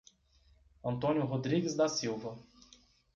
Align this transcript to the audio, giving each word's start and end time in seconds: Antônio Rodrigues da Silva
Antônio 0.83 1.25
Rodrigues 1.27 1.75
da 1.75 1.87
Silva 1.87 2.35